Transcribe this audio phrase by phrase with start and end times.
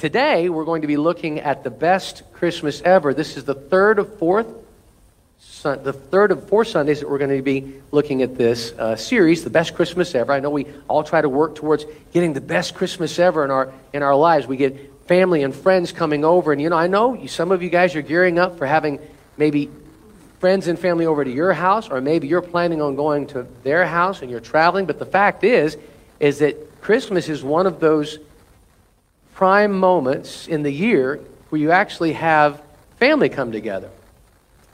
[0.00, 3.12] Today, we're going to be looking at the best Christmas ever.
[3.12, 4.46] This is the third of fourth,
[5.62, 9.44] the third of four Sundays that we're going to be looking at this uh, series,
[9.44, 10.32] the best Christmas ever.
[10.32, 11.84] I know we all try to work towards
[12.14, 14.46] getting the best Christmas ever in our in our lives.
[14.46, 17.68] We get family and friends coming over, and you know, I know some of you
[17.68, 19.00] guys are gearing up for having
[19.36, 19.68] maybe
[20.38, 23.84] friends and family over to your house, or maybe you're planning on going to their
[23.84, 24.86] house and you're traveling.
[24.86, 25.76] But the fact is,
[26.20, 28.18] is that Christmas is one of those
[29.40, 31.18] prime moments in the year
[31.48, 32.60] where you actually have
[32.98, 33.88] family come together.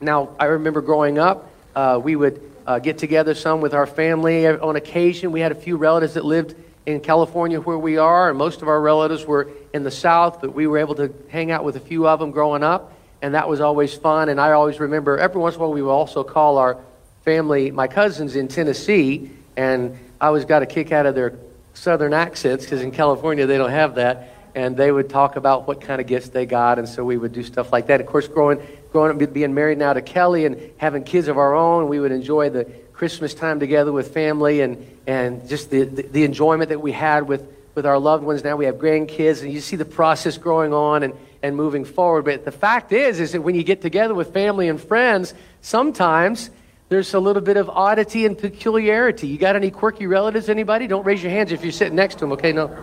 [0.00, 4.44] Now, I remember growing up, uh, we would uh, get together some with our family
[4.44, 5.30] on occasion.
[5.30, 8.66] We had a few relatives that lived in California where we are, and most of
[8.66, 11.80] our relatives were in the South, but we were able to hang out with a
[11.80, 14.30] few of them growing up, and that was always fun.
[14.30, 16.76] And I always remember every once in a while we would also call our
[17.24, 21.38] family, my cousins in Tennessee, and I always got a kick out of their
[21.74, 25.82] southern accents because in California they don't have that and they would talk about what
[25.82, 28.00] kind of gifts they got, and so we would do stuff like that.
[28.00, 28.58] Of course, growing,
[28.90, 32.10] growing up, being married now to Kelly and having kids of our own, we would
[32.10, 36.80] enjoy the Christmas time together with family and, and just the, the, the enjoyment that
[36.80, 38.42] we had with, with our loved ones.
[38.42, 42.24] Now we have grandkids, and you see the process growing on and, and moving forward.
[42.24, 46.48] But the fact is, is that when you get together with family and friends, sometimes
[46.88, 49.26] there's a little bit of oddity and peculiarity.
[49.26, 50.86] You got any quirky relatives, anybody?
[50.86, 52.52] Don't raise your hands if you're sitting next to them, okay?
[52.52, 52.74] No.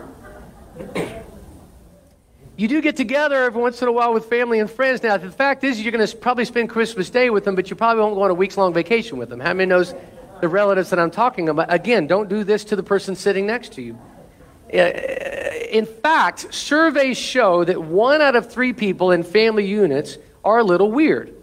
[2.56, 5.02] You do get together every once in a while with family and friends.
[5.02, 7.76] Now, the fact is, you're going to probably spend Christmas Day with them, but you
[7.76, 9.40] probably won't go on a weeks long vacation with them.
[9.40, 9.92] How many knows
[10.40, 11.72] the relatives that I'm talking about?
[11.72, 13.98] Again, don't do this to the person sitting next to you.
[14.72, 14.76] Uh,
[15.70, 20.64] in fact, surveys show that one out of three people in family units are a
[20.64, 21.34] little weird.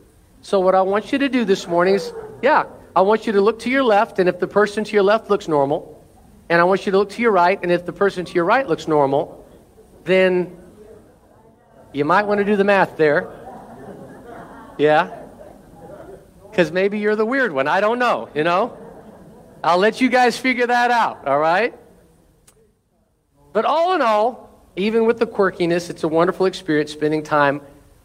[0.41, 3.41] So, what I want you to do this morning is, yeah, I want you to
[3.41, 6.03] look to your left, and if the person to your left looks normal,
[6.49, 8.45] and I want you to look to your right, and if the person to your
[8.45, 9.45] right looks normal,
[10.03, 10.57] then
[11.93, 13.31] you might want to do the math there.
[14.77, 15.17] Yeah?
[16.49, 17.67] Because maybe you're the weird one.
[17.67, 18.77] I don't know, you know?
[19.63, 21.73] I'll let you guys figure that out, all right?
[23.53, 27.61] But all in all, even with the quirkiness, it's a wonderful experience spending time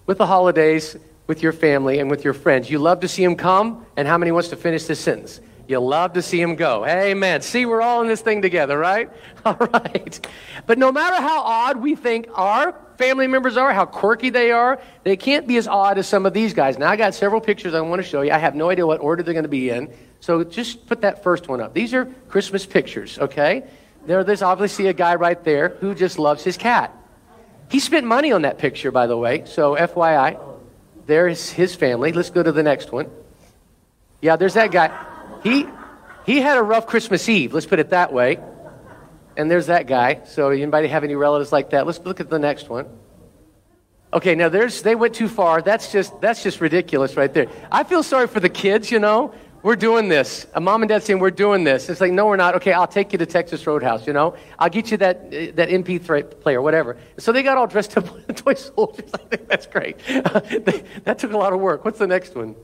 [0.07, 0.97] with the holidays,
[1.27, 2.71] with your family, and with your friends.
[2.71, 5.41] You love to see them come, and how many wants to finish this sentence?
[5.69, 6.85] You love to see them go.
[6.87, 7.43] Amen.
[7.43, 9.11] See, we're all in this thing together, right?
[9.45, 10.29] All right.
[10.65, 14.81] But no matter how odd we think our family members are, how quirky they are,
[15.05, 16.79] they can't be as odd as some of these guys.
[16.79, 18.33] Now, I got several pictures I want to show you.
[18.33, 19.93] I have no idea what order they're going to be in.
[20.21, 21.75] So just put that first one up.
[21.75, 23.65] These are Christmas pictures, okay?
[24.07, 26.95] There, there's obviously a guy right there who just loves his cat.
[27.69, 29.45] He spent money on that picture, by the way.
[29.47, 30.41] So, FYI,
[31.07, 32.13] there's his family.
[32.13, 33.11] Let's go to the next one.
[34.21, 34.97] Yeah, there's that guy.
[35.43, 35.67] He,
[36.25, 38.39] he had a rough Christmas Eve, let's put it that way.
[39.37, 40.23] And there's that guy.
[40.25, 41.87] So, anybody have any relatives like that?
[41.87, 42.87] Let's look at the next one.
[44.13, 45.61] Okay, now there's they went too far.
[45.61, 47.49] That's just that's just ridiculous right there.
[47.71, 49.35] I feel sorry for the kids, you know.
[49.63, 50.47] We're doing this.
[50.55, 51.89] A mom and dad saying we're doing this.
[51.89, 52.55] It's like no, we're not.
[52.55, 54.07] Okay, I'll take you to Texas Roadhouse.
[54.07, 56.97] You know, I'll get you that that MP3 player, whatever.
[57.19, 59.11] So they got all dressed up like toy soldiers.
[59.15, 59.99] I think that's great.
[61.05, 61.85] that took a lot of work.
[61.85, 62.55] What's the next one?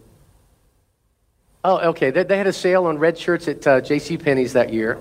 [1.64, 2.10] Oh, okay.
[2.10, 4.16] They, they had a sale on red shirts at uh, J.C.
[4.16, 4.98] Penney's that year.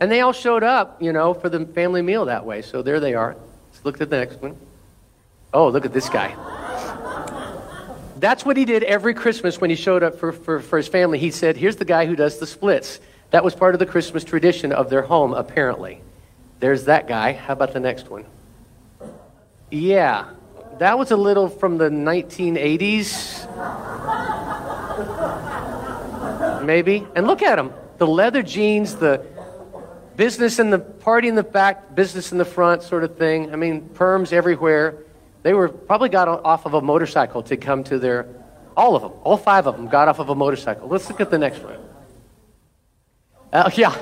[0.00, 2.62] And they all showed up, you know, for the family meal that way.
[2.62, 3.36] So there they are.
[3.72, 4.56] Let's look at the next one.
[5.52, 6.34] Oh, look at this guy.
[8.16, 11.18] That's what he did every Christmas when he showed up for, for, for his family.
[11.18, 13.00] He said, Here's the guy who does the splits.
[13.30, 16.00] That was part of the Christmas tradition of their home, apparently.
[16.60, 17.32] There's that guy.
[17.32, 18.24] How about the next one?
[19.70, 20.30] Yeah,
[20.78, 23.44] that was a little from the 1980s.
[26.64, 27.06] Maybe.
[27.14, 29.24] And look at him the leather jeans, the
[30.18, 33.52] business in the party in the back, business in the front sort of thing.
[33.52, 34.98] I mean, perms everywhere.
[35.44, 38.26] They were probably got off of a motorcycle to come to their,
[38.76, 40.88] all of them, all five of them got off of a motorcycle.
[40.88, 41.78] Let's look at the next one.
[43.52, 43.96] Uh, yeah,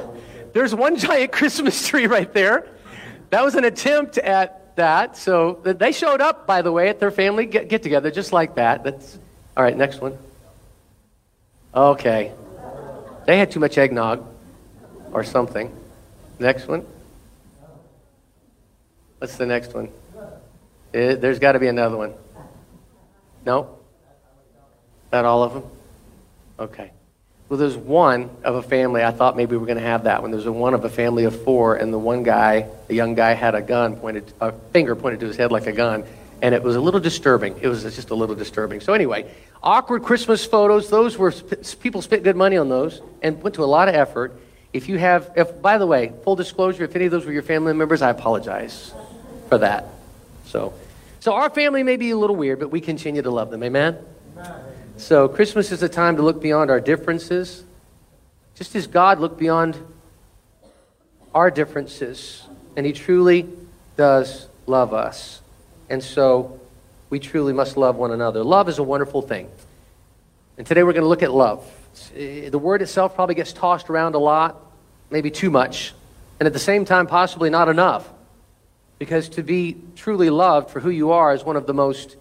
[0.55, 2.67] there's one giant Christmas tree right there.
[3.29, 5.19] That was an attempt at that.
[5.19, 8.55] So they showed up, by the way, at their family get, get together just like
[8.55, 8.85] that.
[8.85, 9.19] That's
[9.55, 9.77] all right.
[9.77, 10.17] Next one.
[11.75, 12.33] Okay,
[13.27, 14.27] they had too much eggnog
[15.13, 15.71] or something.
[16.39, 16.85] Next one.
[19.19, 19.89] What's the next one?
[20.93, 22.15] It, eh, there's got to be another one.
[23.45, 23.79] No?
[25.13, 25.65] Not all of them?
[26.59, 26.91] Okay.
[27.49, 29.05] Well, there's one of a family.
[29.05, 30.33] I thought maybe we are going to have that one.
[30.33, 33.35] There's a one of a family of four, and the one guy, the young guy,
[33.35, 36.05] had a gun pointed, a finger pointed to his head like a gun,
[36.43, 37.57] and it was a little disturbing.
[37.63, 38.81] It was just a little disturbing.
[38.81, 40.91] So anyway, awkward Christmas photos.
[40.91, 41.31] Those were
[41.81, 44.39] people spent good money on those and went to a lot of effort.
[44.77, 47.43] If you have, if, by the way, full disclosure, if any of those were your
[47.43, 48.93] family members, I apologize
[49.49, 49.87] for that.
[50.45, 50.75] So,
[51.21, 53.63] so our family may be a little weird, but we continue to love them.
[53.63, 53.97] Amen?
[54.99, 57.65] So Christmas is a time to look beyond our differences,
[58.55, 59.79] just as God looked beyond
[61.35, 62.43] our differences,
[62.77, 63.49] and He truly
[63.97, 65.41] does love us.
[65.89, 66.61] And so
[67.09, 68.45] we truly must love one another.
[68.45, 69.49] Love is a wonderful thing.
[70.59, 71.67] And today we're going to look at love.
[72.15, 74.66] Eh, the word itself probably gets tossed around a lot,
[75.11, 75.95] maybe too much,
[76.39, 78.09] and at the same time, possibly not enough.
[78.99, 82.17] Because to be truly loved for who you are is one of the most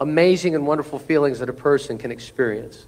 [0.00, 2.86] amazing and wonderful feelings that a person can experience.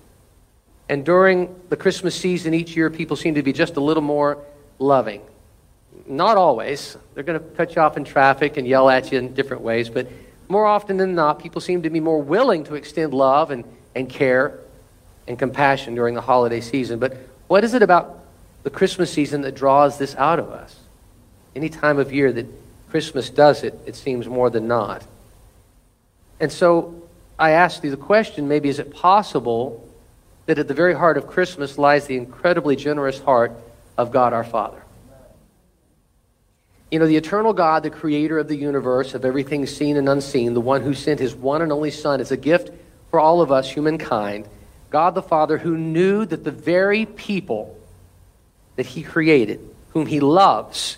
[0.88, 4.38] And during the Christmas season each year, people seem to be just a little more
[4.79, 5.23] loving.
[6.06, 6.97] Not always.
[7.15, 9.91] They're going to cut you off in traffic and yell at you in different ways,
[9.91, 10.09] but
[10.49, 14.09] more often than not, people seem to be more willing to extend love and, and
[14.09, 14.59] care
[15.29, 16.99] and compassion during the holiday season.
[16.99, 17.17] But
[17.47, 18.19] what is it about
[18.62, 20.77] the Christmas season that draws this out of us?
[21.55, 22.47] Any time of year that
[22.91, 25.05] Christmas does it, it seems more than not.
[26.41, 27.03] And so
[27.39, 29.87] I ask you the question maybe is it possible
[30.47, 33.53] that at the very heart of Christmas lies the incredibly generous heart
[33.97, 34.83] of God our Father?
[36.91, 40.55] You know, the eternal God, the creator of the universe, of everything seen and unseen,
[40.55, 42.71] the one who sent his one and only Son as a gift
[43.11, 44.49] for all of us, humankind,
[44.91, 47.77] God the Father, who knew that the very people
[48.81, 49.61] that he created,
[49.91, 50.97] whom he loves,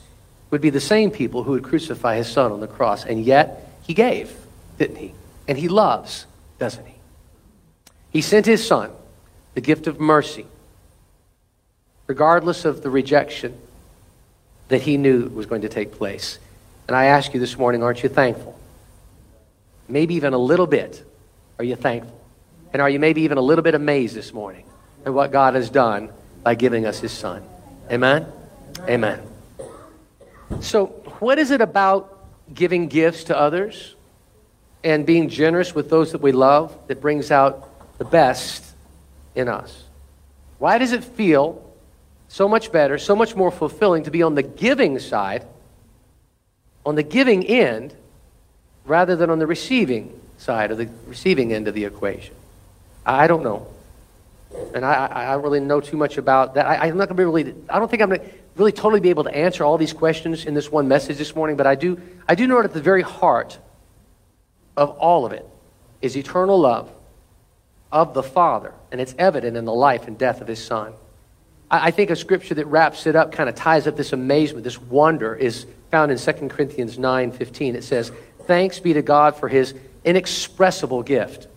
[0.53, 3.05] would be the same people who would crucify his Son on the cross.
[3.05, 4.33] And yet, he gave,
[4.79, 5.13] didn't he?
[5.49, 6.27] And he loves,
[6.61, 6.95] doesn't he?
[8.13, 8.93] He sent his Son,
[9.55, 10.47] the gift of mercy,
[12.07, 13.59] regardless of the rejection
[14.69, 16.39] that he knew was going to take place.
[16.87, 18.57] And I ask you this morning, aren't you thankful?
[19.89, 21.05] Maybe even a little bit.
[21.59, 22.17] Are you thankful?
[22.73, 24.67] And are you maybe even a little bit amazed this morning
[25.05, 26.11] at what God has done
[26.45, 27.43] by giving us his son?
[27.91, 28.27] Amen?
[28.89, 29.21] Amen.
[30.61, 30.87] So,
[31.19, 32.19] what is it about
[32.53, 33.95] giving gifts to others
[34.85, 37.69] and being generous with those that we love that brings out
[37.99, 38.65] the best
[39.35, 39.85] in us?
[40.59, 41.69] Why does it feel
[42.29, 45.47] so much better, so much more fulfilling to be on the giving side,
[46.85, 47.95] on the giving end,
[48.85, 52.35] rather than on the receiving side of the receiving end of the equation?
[53.05, 53.67] I don't know.
[54.75, 56.67] And I, I don't really know too much about that.
[56.67, 59.01] I, am not going to be really, I don't think I'm going to really totally
[59.01, 61.75] be able to answer all these questions in this one message this morning, but I
[61.75, 63.59] do, I do know that at the very heart
[64.77, 65.47] of all of it
[66.01, 66.91] is eternal love
[67.91, 70.95] of the Father, and it's evident in the life and death of His Son.
[71.71, 74.79] I think a scripture that wraps it up, kind of ties up this amazement, this
[74.79, 77.77] wonder, is found in 2 Corinthians 9 15.
[77.77, 78.13] It says,
[78.47, 81.49] Thanks be to God for his inexpressible gift.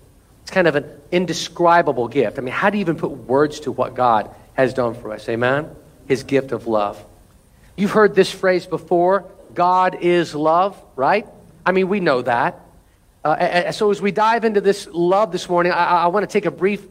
[0.46, 2.38] It's kind of an indescribable gift.
[2.38, 5.28] I mean, how do you even put words to what God has done for us?
[5.28, 5.76] Amen?
[6.08, 7.04] His gift of love.
[7.76, 9.26] You've heard this phrase before
[9.56, 11.28] God is love, right?
[11.66, 12.60] I mean, we know that.
[13.24, 16.46] Uh, so, as we dive into this love this morning, I, I want to take
[16.46, 16.86] a brief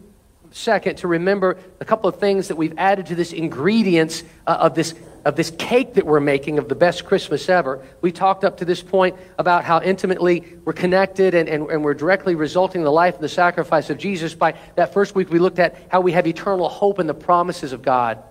[0.55, 4.75] second to remember a couple of things that we've added to this ingredients uh, of
[4.75, 7.83] this of this cake that we're making of the best Christmas ever.
[8.03, 11.95] We talked up to this point about how intimately we're connected and, and, and we're
[11.95, 14.35] directly resulting in the life and the sacrifice of Jesus.
[14.35, 17.73] By that first week, we looked at how we have eternal hope in the promises
[17.73, 18.23] of God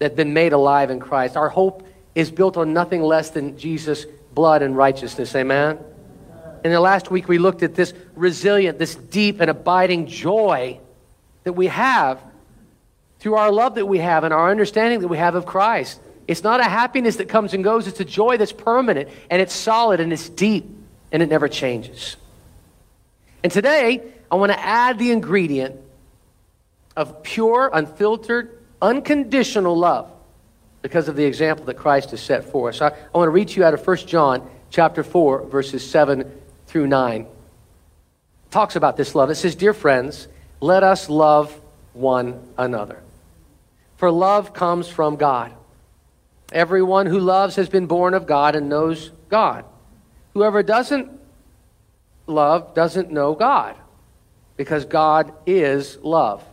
[0.00, 1.36] that have been made alive in Christ.
[1.36, 5.32] Our hope is built on nothing less than Jesus' blood and righteousness.
[5.36, 5.78] Amen?
[6.64, 10.80] In the last week, we looked at this resilient, this deep and abiding joy
[11.48, 12.20] that we have
[13.20, 15.98] through our love that we have and our understanding that we have of Christ.
[16.26, 19.54] It's not a happiness that comes and goes, it's a joy that's permanent and it's
[19.54, 20.68] solid and it's deep
[21.10, 22.16] and it never changes.
[23.42, 25.80] And today, I want to add the ingredient
[26.94, 30.10] of pure, unfiltered, unconditional love
[30.82, 32.82] because of the example that Christ has set for us.
[32.82, 36.30] I, I want to read to you out of 1 John chapter 4, verses 7
[36.66, 37.22] through 9.
[37.22, 37.28] It
[38.50, 39.30] talks about this love.
[39.30, 40.28] It says, Dear friends,
[40.60, 41.58] let us love
[41.92, 43.02] one another.
[43.96, 45.52] For love comes from God.
[46.52, 49.64] Everyone who loves has been born of God and knows God.
[50.34, 51.10] Whoever doesn't
[52.26, 53.76] love doesn't know God,
[54.56, 56.44] because God is love.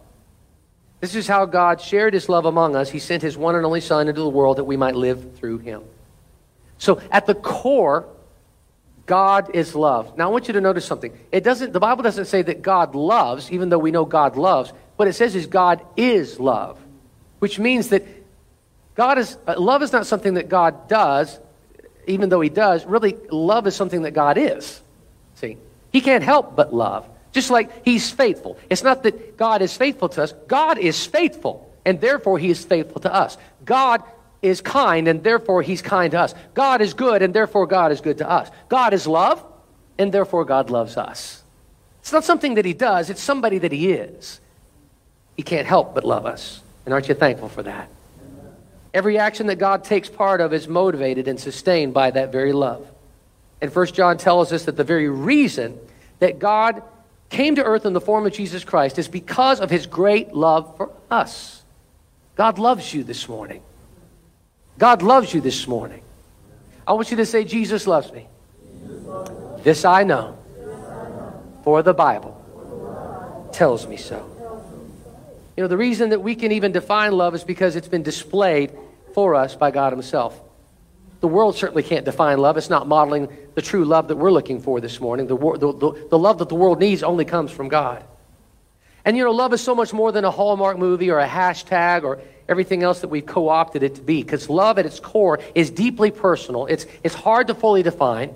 [1.02, 2.90] This is how God shared his love among us.
[2.90, 5.60] He sent his one and only Son into the world that we might live through
[5.60, 5.84] him.
[6.78, 8.08] So, at the core
[9.06, 10.18] God is love.
[10.18, 11.18] Now I want you to notice something.
[11.32, 14.74] It doesn't the Bible doesn't say that God loves, even though we know God loves.
[14.96, 16.80] What it says is God is love,
[17.40, 18.04] which means that
[18.96, 21.40] God is uh, love is not something that God does,
[22.08, 22.86] even though he does.
[22.86, 24.82] Really love is something that God is.
[25.36, 25.58] See?
[25.92, 27.08] He can't help but love.
[27.32, 28.58] Just like he's faithful.
[28.70, 30.34] It's not that God is faithful to us.
[30.48, 33.38] God is faithful, and therefore he is faithful to us.
[33.66, 34.04] God
[34.46, 36.36] is kind, and therefore he's kind to us.
[36.54, 38.50] God is good, and therefore God is good to us.
[38.70, 39.44] God is love,
[39.98, 41.44] and therefore God loves us.
[42.02, 44.40] It's not something that he does, it's somebody that he is.
[45.36, 46.62] He can't help but love us.
[46.86, 47.90] And aren't you thankful for that?
[48.94, 52.88] Every action that God takes part of is motivated and sustained by that very love.
[53.62, 55.78] And First John tells us that the very reason
[56.20, 56.82] that God
[57.30, 60.78] came to earth in the form of Jesus Christ is because of his great love
[60.78, 61.64] for us.
[62.36, 63.62] God loves you this morning.
[64.78, 66.02] God loves you this morning.
[66.88, 68.28] I want you to say, Jesus loves me.
[69.64, 70.38] This I know,
[71.64, 74.32] for the Bible tells me so.
[75.58, 78.72] You know, the reason that we can even define love is because it's been displayed
[79.14, 80.40] for us by God Himself.
[81.22, 82.58] The world certainly can't define love.
[82.58, 85.28] It's not modeling the true love that we're looking for this morning.
[85.28, 88.04] The, the, the, the love that the world needs only comes from God.
[89.06, 92.04] And you know, love is so much more than a Hallmark movie or a hashtag
[92.04, 94.22] or everything else that we've co opted it to be.
[94.22, 98.34] Because love at its core is deeply personal, it's, it's hard to fully define.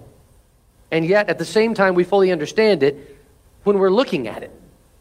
[0.92, 3.18] And yet, at the same time, we fully understand it
[3.64, 4.52] when we're looking at it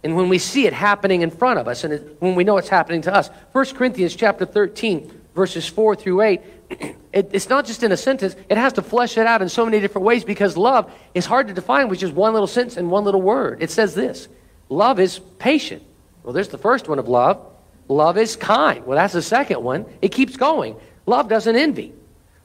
[0.04, 2.56] and when we see it happening in front of us and it, when we know
[2.58, 3.30] it's happening to us.
[3.52, 6.40] 1 Corinthians chapter 13, verses 4 through 8,
[7.12, 9.64] it, it's not just in a sentence, it has to flesh it out in so
[9.64, 12.90] many different ways because love is hard to define with just one little sentence and
[12.90, 13.62] one little word.
[13.62, 14.28] It says this
[14.68, 15.82] love is patient.
[16.22, 17.44] Well, there's the first one of love.
[17.88, 18.85] Love is kind.
[18.87, 19.87] Well, that's the second one.
[20.02, 20.76] It keeps going.
[21.07, 21.95] Love doesn't envy.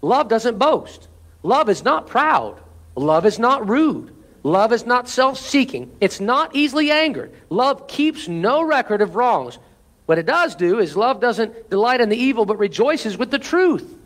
[0.01, 1.07] Love doesn't boast.
[1.43, 2.61] Love is not proud.
[2.95, 4.15] Love is not rude.
[4.43, 5.91] Love is not self seeking.
[6.01, 7.33] It's not easily angered.
[7.49, 9.59] Love keeps no record of wrongs.
[10.05, 13.39] What it does do is love doesn't delight in the evil, but rejoices with the
[13.39, 13.97] truth.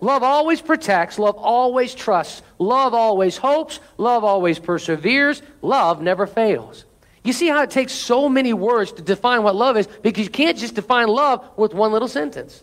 [0.00, 6.84] Love always protects, love always trusts, love always hopes, love always perseveres, love never fails.
[7.24, 10.30] You see how it takes so many words to define what love is because you
[10.30, 12.62] can't just define love with one little sentence.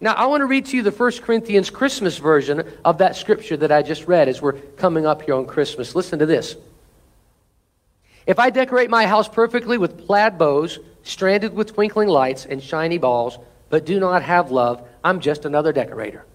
[0.00, 3.56] Now, I want to read to you the 1 Corinthians Christmas version of that scripture
[3.56, 5.94] that I just read as we're coming up here on Christmas.
[5.94, 6.56] Listen to this.
[8.26, 12.98] If I decorate my house perfectly with plaid bows, stranded with twinkling lights and shiny
[12.98, 13.38] balls,
[13.70, 16.26] but do not have love, I'm just another decorator.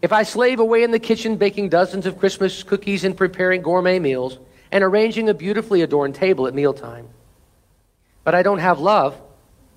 [0.00, 3.98] If I slave away in the kitchen baking dozens of Christmas cookies and preparing gourmet
[3.98, 4.38] meals
[4.72, 7.06] and arranging a beautifully adorned table at mealtime,
[8.24, 9.20] but I don't have love,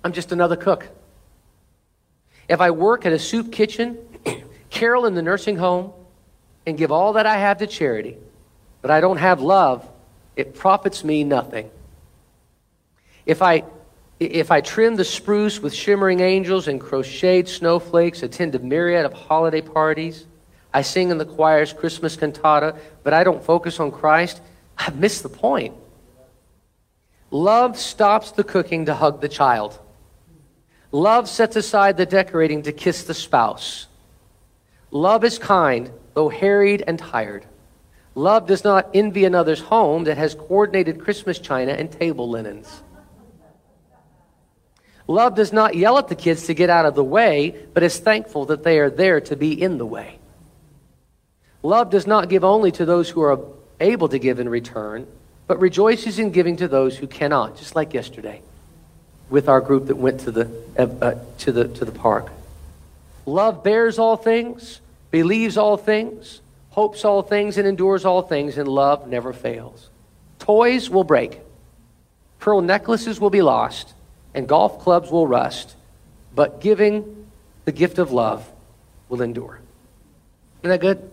[0.03, 0.87] I'm just another cook.
[2.47, 3.97] If I work at a soup kitchen,
[4.69, 5.91] carol in the nursing home,
[6.65, 8.17] and give all that I have to charity,
[8.81, 9.87] but I don't have love,
[10.37, 11.69] it profits me nothing.
[13.25, 13.65] If I,
[14.19, 19.11] if I trim the spruce with shimmering angels and crocheted snowflakes, attend a myriad of
[19.13, 20.25] holiday parties,
[20.73, 24.41] I sing in the choir's Christmas cantata, but I don't focus on Christ,
[24.77, 25.75] I've missed the point.
[27.31, 29.79] Love stops the cooking to hug the child.
[30.91, 33.87] Love sets aside the decorating to kiss the spouse.
[34.91, 37.45] Love is kind, though harried and tired.
[38.13, 42.83] Love does not envy another's home that has coordinated Christmas china and table linens.
[45.07, 47.99] Love does not yell at the kids to get out of the way, but is
[47.99, 50.17] thankful that they are there to be in the way.
[51.61, 53.37] Love does not give only to those who are
[53.79, 55.07] able to give in return,
[55.47, 58.41] but rejoices in giving to those who cannot, just like yesterday
[59.29, 62.31] with our group that went to the, uh, to the, to the park.
[63.25, 64.79] Love bears all things,
[65.11, 69.89] believes all things, hopes all things and endures all things, and love never fails.
[70.39, 71.39] Toys will break,
[72.39, 73.93] pearl necklaces will be lost,
[74.33, 75.75] and golf clubs will rust,
[76.35, 77.27] but giving
[77.63, 78.47] the gift of love
[79.09, 79.59] will endure.
[80.61, 81.09] Isn't that good?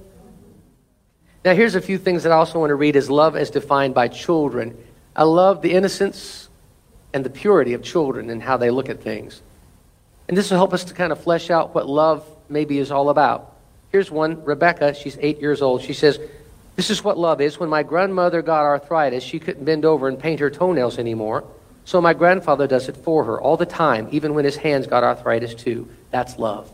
[1.45, 3.95] Now, here's a few things that I also want to read as love as defined
[3.95, 4.77] by children.
[5.17, 6.49] I love the innocence
[7.13, 9.43] and the purity of children and how they look at things.
[10.29, 13.11] And this will help us to kind of flesh out what love maybe is all
[13.11, 13.57] about.
[13.91, 15.83] Here's one Rebecca, she's eight years old.
[15.83, 16.19] She says,
[16.77, 17.59] This is what love is.
[17.59, 21.45] When my grandmother got arthritis, she couldn't bend over and paint her toenails anymore.
[21.85, 25.03] So my grandfather does it for her all the time, even when his hands got
[25.03, 25.89] arthritis too.
[26.11, 26.71] That's love.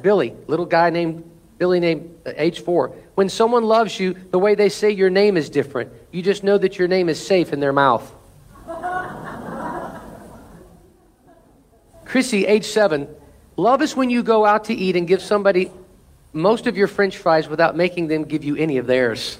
[0.00, 1.29] Billy, little guy named
[1.60, 2.96] Billy named uh, age four.
[3.16, 5.92] When someone loves you, the way they say your name is different.
[6.10, 8.10] You just know that your name is safe in their mouth.
[12.06, 13.08] Chrissy, age seven,
[13.58, 15.70] Love is when you go out to eat and give somebody
[16.32, 19.36] most of your french fries without making them give you any of theirs.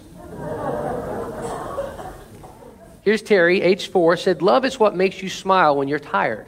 [3.00, 6.46] Here's Terry, age four, said, Love is what makes you smile when you're tired.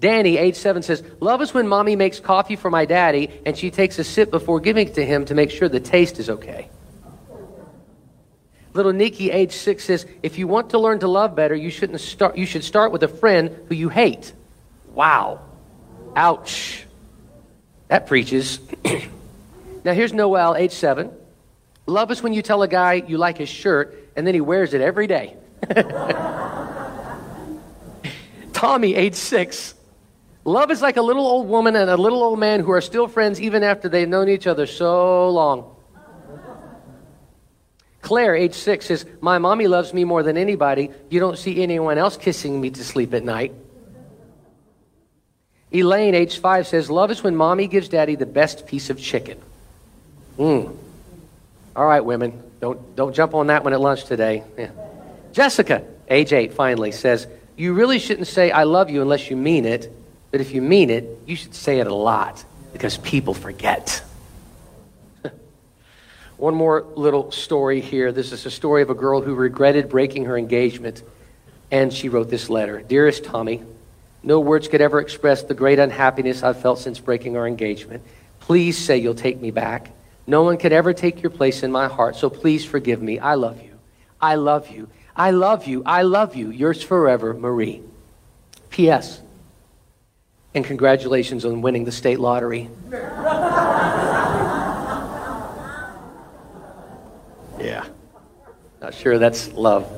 [0.00, 3.70] Danny, age seven, says, Love is when mommy makes coffee for my daddy and she
[3.70, 6.70] takes a sip before giving it to him to make sure the taste is okay.
[8.74, 12.00] Little Nikki, age six, says, if you want to learn to love better, you, shouldn't
[12.00, 14.32] start, you should start with a friend who you hate.
[14.92, 15.40] Wow.
[16.14, 16.84] Ouch.
[17.88, 18.60] That preaches.
[19.84, 21.10] now here's Noel, age seven.
[21.86, 24.74] Love is when you tell a guy you like his shirt and then he wears
[24.74, 25.36] it every day.
[28.52, 29.74] Tommy, age six.
[30.48, 33.06] Love is like a little old woman and a little old man who are still
[33.06, 35.76] friends even after they've known each other so long.
[38.00, 40.90] Claire, age six, says, My mommy loves me more than anybody.
[41.10, 43.52] You don't see anyone else kissing me to sleep at night.
[45.70, 49.38] Elaine, age five, says, Love is when mommy gives daddy the best piece of chicken.
[50.38, 50.74] Mmm.
[51.76, 54.42] All right, women, don't, don't jump on that one at lunch today.
[54.56, 54.70] Yeah.
[55.32, 57.26] Jessica, age eight, finally, says,
[57.58, 59.92] You really shouldn't say I love you unless you mean it,
[60.30, 64.02] but if you mean it, you should say it a lot because people forget.
[66.36, 68.12] One more little story here.
[68.12, 71.02] This is a story of a girl who regretted breaking her engagement,
[71.70, 73.62] and she wrote this letter Dearest Tommy,
[74.22, 78.02] no words could ever express the great unhappiness I've felt since breaking our engagement.
[78.40, 79.90] Please say you'll take me back.
[80.26, 83.18] No one could ever take your place in my heart, so please forgive me.
[83.18, 83.78] I love you.
[84.20, 84.88] I love you.
[85.16, 85.82] I love you.
[85.86, 86.50] I love you.
[86.50, 87.82] Yours forever, Marie.
[88.70, 89.20] P.S.
[90.54, 92.68] And congratulations on winning the state lottery.
[97.60, 97.86] Yeah.
[98.80, 99.90] Not sure that's love.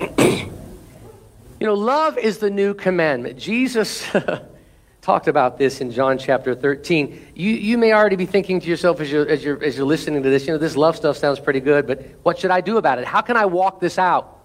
[0.18, 0.50] you
[1.60, 3.38] know, love is the new commandment.
[3.38, 4.04] Jesus
[5.02, 7.32] talked about this in John chapter 13.
[7.34, 10.22] You, you may already be thinking to yourself as you're, as, you're, as you're listening
[10.22, 12.78] to this, you know, this love stuff sounds pretty good, but what should I do
[12.78, 13.04] about it?
[13.04, 14.40] How can I walk this out?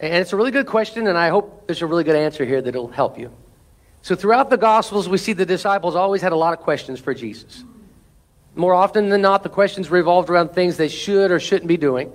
[0.00, 2.62] And it's a really good question, and I hope there's a really good answer here
[2.62, 3.30] that'll help you.
[4.02, 7.14] So, throughout the Gospels, we see the disciples always had a lot of questions for
[7.14, 7.64] Jesus.
[8.54, 12.12] More often than not, the questions revolved around things they should or shouldn't be doing.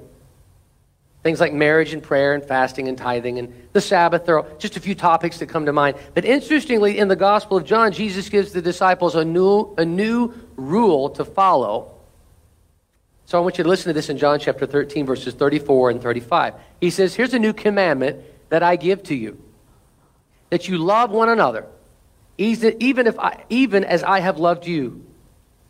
[1.23, 4.27] Things like marriage and prayer and fasting and tithing and the Sabbath.
[4.27, 5.97] Are just a few topics that come to mind.
[6.13, 10.33] But interestingly, in the Gospel of John, Jesus gives the disciples a new, a new
[10.57, 11.93] rule to follow.
[13.25, 16.01] So I want you to listen to this in John chapter 13, verses 34 and
[16.01, 16.55] 35.
[16.81, 18.19] He says, Here's a new commandment
[18.49, 19.41] that I give to you
[20.53, 21.65] that you love one another,
[22.37, 25.03] even, if I, even as I have loved you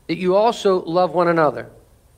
[0.08, 1.70] that you also love one another.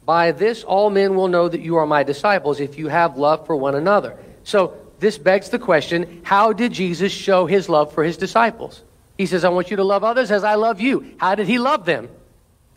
[0.03, 3.45] By this, all men will know that you are my disciples if you have love
[3.45, 4.17] for one another.
[4.43, 8.81] So, this begs the question how did Jesus show his love for his disciples?
[9.15, 11.13] He says, I want you to love others as I love you.
[11.19, 12.09] How did he love them?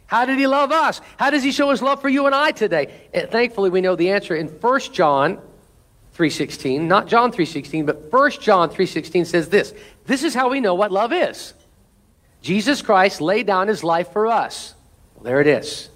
[0.04, 1.00] How did he love us?
[1.16, 2.92] How does he show his love for you and I today?
[3.14, 5.40] And thankfully, we know the answer in 1 John
[6.18, 9.72] 3.16, not John 3.16, but 1 John 3.16 says this.
[10.04, 11.54] This is how we know what love is.
[12.42, 14.74] Jesus Christ laid down his life for us
[15.18, 15.88] well, there it is.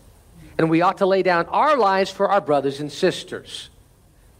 [0.58, 3.70] And we ought to lay down our lives for our brothers and sisters.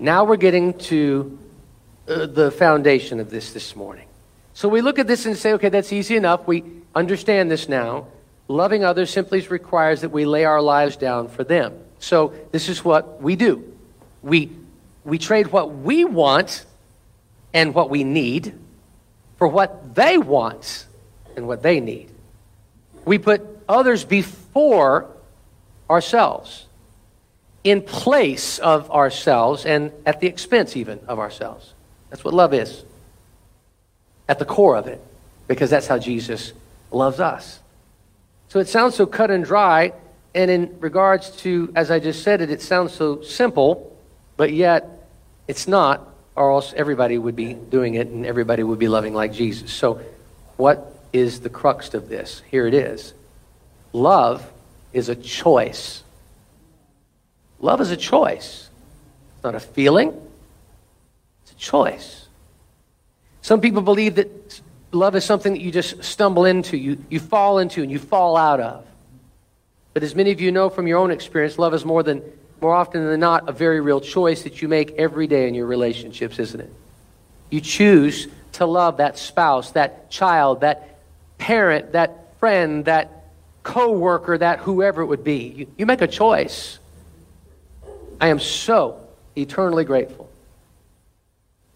[0.00, 1.38] Now we're getting to
[2.08, 4.08] uh, the foundation of this this morning.
[4.54, 6.48] So we look at this and say, okay, that's easy enough.
[6.48, 6.64] We
[6.96, 8.08] understand this now.
[8.48, 11.78] Loving others simply requires that we lay our lives down for them.
[12.00, 13.72] So this is what we do.
[14.20, 14.50] We,
[15.04, 16.64] we trade what we want
[17.52, 18.54] and what we need
[19.36, 20.86] for what they want
[21.36, 22.08] and what they need.
[23.04, 25.08] We put others before
[25.90, 26.66] ourselves,
[27.64, 31.74] in place of ourselves, and at the expense even of ourselves.
[32.10, 32.84] That's what love is,
[34.28, 35.00] at the core of it,
[35.48, 36.52] because that's how Jesus
[36.90, 37.60] loves us.
[38.48, 39.92] So it sounds so cut and dry,
[40.34, 43.91] and in regards to, as I just said it, it sounds so simple,
[44.42, 45.06] but yet
[45.46, 49.32] it's not, or else everybody would be doing it and everybody would be loving like
[49.32, 49.72] Jesus.
[49.72, 50.00] So,
[50.56, 52.42] what is the crux of this?
[52.50, 53.14] Here it is
[53.92, 54.44] Love
[54.92, 56.02] is a choice.
[57.60, 58.68] Love is a choice.
[59.36, 60.08] It's not a feeling,
[61.42, 62.26] it's a choice.
[63.42, 67.60] Some people believe that love is something that you just stumble into, you, you fall
[67.60, 68.84] into, and you fall out of.
[69.94, 72.24] But as many of you know from your own experience, love is more than
[72.62, 75.66] more often than not a very real choice that you make every day in your
[75.66, 76.72] relationships, isn't it?
[77.50, 81.00] You choose to love that spouse, that child, that
[81.38, 83.24] parent, that friend, that
[83.64, 85.48] coworker, that whoever it would be.
[85.56, 86.78] You, you make a choice.
[88.20, 89.00] I am so
[89.36, 90.30] eternally grateful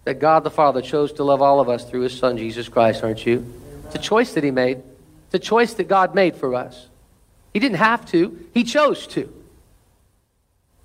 [0.04, 3.02] that God the Father chose to love all of us through his Son, Jesus Christ,
[3.02, 3.44] aren't you?
[3.86, 4.84] It's a choice that he made.
[5.26, 6.86] It's a choice that God made for us.
[7.52, 9.32] He didn't have to, he chose to.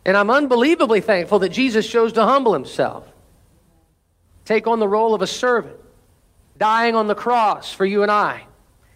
[0.05, 3.07] And I'm unbelievably thankful that Jesus chose to humble himself,
[4.45, 5.77] take on the role of a servant,
[6.57, 8.45] dying on the cross for you and I.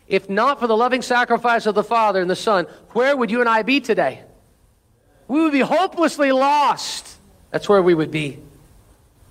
[0.07, 3.39] If not for the loving sacrifice of the Father and the Son, where would you
[3.39, 4.21] and I be today?
[5.27, 7.17] We would be hopelessly lost.
[7.51, 8.39] That's where we would be.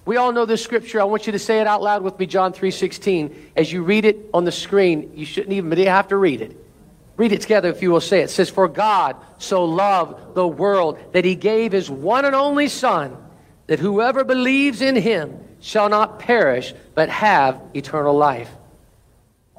[0.05, 1.01] We all know this scripture.
[1.01, 3.35] I want you to say it out loud with me, John 3.16.
[3.57, 6.57] As you read it on the screen, you shouldn't even have to read it.
[7.17, 8.25] Read it together if you will say it.
[8.25, 12.69] It says, For God so loved the world that he gave his one and only
[12.69, 13.17] Son,
[13.69, 18.51] that whoever believes in him shall not perish, but have eternal life.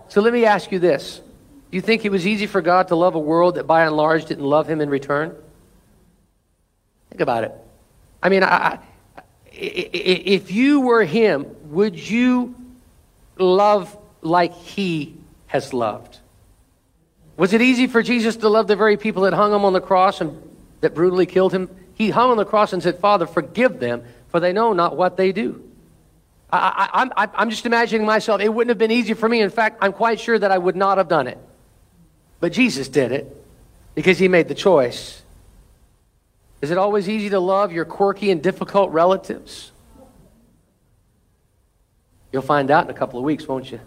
[0.09, 1.21] So let me ask you this.
[1.71, 3.95] Do you think it was easy for God to love a world that by and
[3.95, 5.35] large didn't love him in return?
[7.09, 7.53] Think about it.
[8.21, 8.79] I mean, I,
[9.51, 12.55] if you were him, would you
[13.37, 15.15] love like he
[15.47, 16.19] has loved?
[17.37, 19.81] Was it easy for Jesus to love the very people that hung him on the
[19.81, 20.41] cross and
[20.81, 21.69] that brutally killed him?
[21.95, 25.17] He hung on the cross and said, Father, forgive them, for they know not what
[25.17, 25.61] they do.
[26.51, 28.39] I, I, I'm just imagining myself.
[28.39, 29.41] It wouldn't have been easy for me.
[29.41, 31.37] In fact, I'm quite sure that I would not have done it.
[32.39, 33.35] But Jesus did it
[33.95, 35.21] because he made the choice.
[36.61, 39.71] Is it always easy to love your quirky and difficult relatives?
[42.31, 43.79] You'll find out in a couple of weeks, won't you?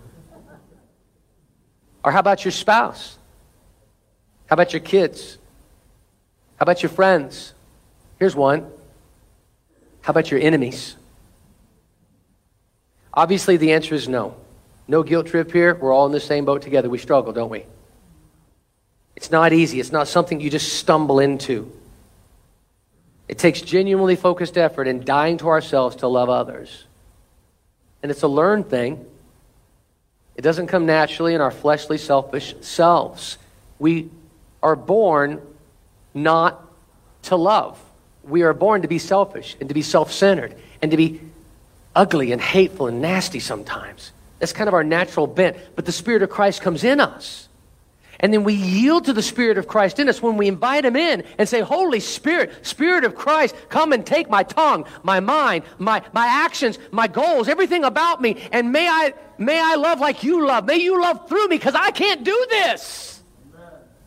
[2.04, 3.16] Or how about your spouse?
[4.48, 5.38] How about your kids?
[6.56, 7.54] How about your friends?
[8.18, 8.70] Here's one.
[10.00, 10.96] How about your enemies?
[13.12, 14.34] Obviously, the answer is no.
[14.88, 15.74] No guilt trip here.
[15.74, 16.88] We're all in the same boat together.
[16.88, 17.64] We struggle, don't we?
[19.16, 19.80] It's not easy.
[19.80, 21.70] It's not something you just stumble into.
[23.28, 26.84] It takes genuinely focused effort and dying to ourselves to love others.
[28.02, 29.04] And it's a learned thing.
[30.36, 33.36] It doesn't come naturally in our fleshly, selfish selves.
[33.78, 34.08] We
[34.62, 35.40] are born
[36.14, 36.64] not
[37.22, 37.78] to love.
[38.22, 41.20] We are born to be selfish and to be self centered and to be
[41.94, 44.12] ugly and hateful and nasty sometimes.
[44.38, 45.56] That's kind of our natural bent.
[45.74, 47.48] But the Spirit of Christ comes in us.
[48.20, 50.96] And then we yield to the Spirit of Christ in us when we invite Him
[50.96, 55.64] in and say, Holy Spirit, Spirit of Christ, come and take my tongue, my mind,
[55.78, 60.24] my, my actions, my goals, everything about me, and may I, may I love like
[60.24, 60.66] you love.
[60.66, 63.17] May you love through me because I can't do this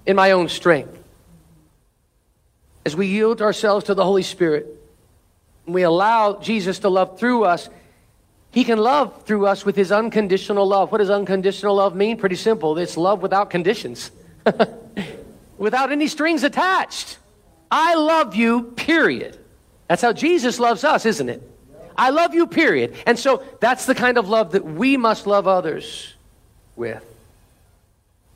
[0.05, 0.97] in my own strength.
[2.85, 4.65] As we yield ourselves to the Holy Spirit,
[5.65, 7.69] and we allow Jesus to love through us,
[8.51, 10.91] he can love through us with his unconditional love.
[10.91, 12.17] What does unconditional love mean?
[12.17, 12.77] Pretty simple.
[12.77, 14.11] It's love without conditions,
[15.57, 17.17] without any strings attached.
[17.69, 19.37] I love you, period.
[19.87, 21.41] That's how Jesus loves us, isn't it?
[21.97, 22.95] I love you, period.
[23.05, 26.13] And so that's the kind of love that we must love others
[26.75, 27.05] with.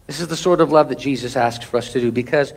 [0.07, 2.53] This is the sort of love that Jesus asks for us to do because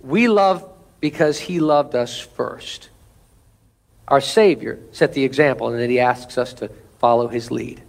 [0.00, 0.68] we love
[1.00, 2.88] because he loved us first.
[4.08, 7.82] Our Savior set the example, and then he asks us to follow his lead.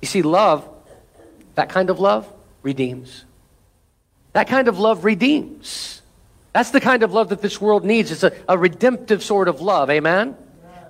[0.00, 0.68] You see, love,
[1.54, 2.30] that kind of love,
[2.62, 3.24] redeems.
[4.32, 6.02] That kind of love redeems.
[6.52, 8.10] That's the kind of love that this world needs.
[8.10, 9.90] It's a, a redemptive sort of love.
[9.90, 10.36] Amen?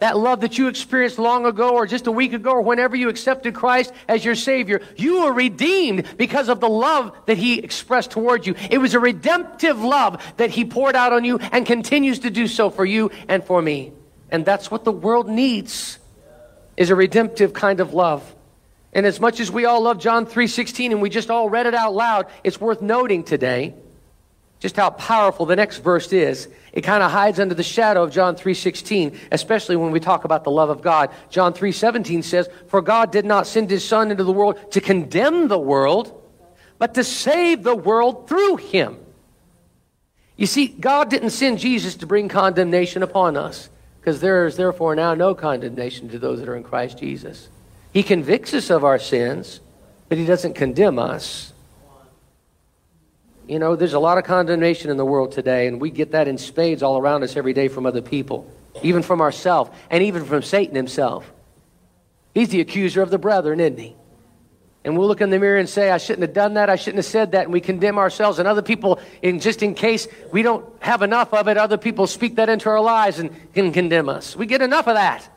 [0.02, 3.08] That love that you experienced long ago or just a week ago or whenever you
[3.08, 8.10] accepted Christ as your Savior, you were redeemed because of the love that He expressed
[8.10, 8.56] toward you.
[8.68, 12.48] It was a redemptive love that He poured out on you and continues to do
[12.48, 13.92] so for you and for me.
[14.28, 16.00] And that's what the world needs
[16.76, 18.24] is a redemptive kind of love.
[18.92, 21.74] And as much as we all love John 3:16 and we just all read it
[21.74, 23.74] out loud, it's worth noting today
[24.62, 26.46] just how powerful the next verse is.
[26.72, 30.44] It kind of hides under the shadow of John 3:16, especially when we talk about
[30.44, 31.10] the love of God.
[31.30, 35.48] John 3:17 says, "For God did not send his son into the world to condemn
[35.48, 36.12] the world,
[36.78, 38.98] but to save the world through him."
[40.36, 43.68] You see, God didn't send Jesus to bring condemnation upon us
[44.00, 47.48] because there is therefore now no condemnation to those that are in Christ Jesus.
[47.92, 49.58] He convicts us of our sins,
[50.08, 51.51] but he doesn't condemn us.
[53.52, 56.26] You know, there's a lot of condemnation in the world today, and we get that
[56.26, 58.50] in spades all around us every day from other people,
[58.82, 61.30] even from ourselves, and even from Satan himself.
[62.32, 63.94] He's the accuser of the brethren, isn't he?
[64.84, 66.70] And we'll look in the mirror and say, I shouldn't have done that.
[66.70, 67.44] I shouldn't have said that.
[67.44, 68.98] And we condemn ourselves and other people.
[69.22, 72.70] And just in case we don't have enough of it, other people speak that into
[72.70, 74.34] our lives and can condemn us.
[74.34, 75.28] We get enough of that.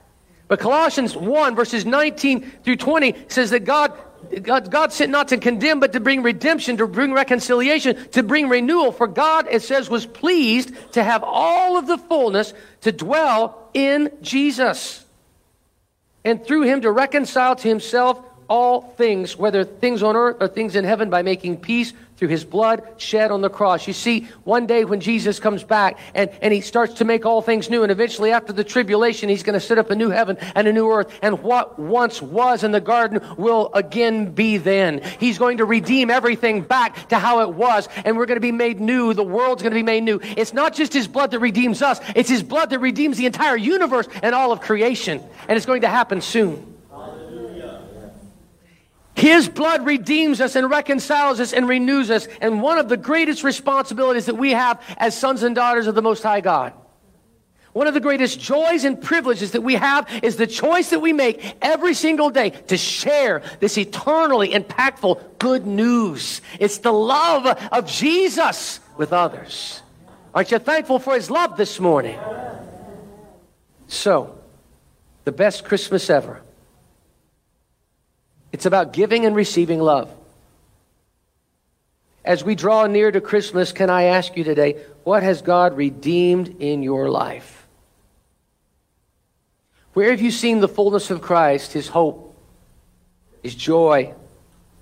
[0.47, 3.91] But Colossians 1, verses 19 through 20 says that God,
[4.43, 8.49] God, God sent not to condemn, but to bring redemption, to bring reconciliation, to bring
[8.49, 8.91] renewal.
[8.91, 14.11] For God, it says, was pleased to have all of the fullness to dwell in
[14.21, 15.05] Jesus.
[16.23, 20.75] And through him to reconcile to himself all things, whether things on earth or things
[20.75, 23.87] in heaven, by making peace through his blood shed on the cross.
[23.87, 27.41] You see, one day when Jesus comes back and, and he starts to make all
[27.41, 30.37] things new, and eventually after the tribulation, he's going to set up a new heaven
[30.55, 35.01] and a new earth, and what once was in the garden will again be then.
[35.19, 38.51] He's going to redeem everything back to how it was, and we're going to be
[38.51, 39.13] made new.
[39.13, 40.19] The world's going to be made new.
[40.21, 43.57] It's not just his blood that redeems us, it's his blood that redeems the entire
[43.57, 46.74] universe and all of creation, and it's going to happen soon.
[49.15, 52.27] His blood redeems us and reconciles us and renews us.
[52.41, 56.01] And one of the greatest responsibilities that we have as sons and daughters of the
[56.01, 56.73] Most High God.
[57.71, 61.11] One of the greatest joys and privileges that we have is the choice that we
[61.11, 66.41] make every single day to share this eternally impactful good news.
[66.59, 69.81] It's the love of Jesus with others.
[70.33, 72.17] Aren't you thankful for his love this morning?
[73.87, 74.39] So,
[75.25, 76.41] the best Christmas ever
[78.55, 80.09] it's about giving and receiving love.
[82.23, 86.61] As we draw near to Christmas, can I ask you today, what has God redeemed
[86.61, 87.67] in your life?
[89.91, 92.33] Where have you seen the fullness of Christ, His hope,
[93.43, 94.13] His joy,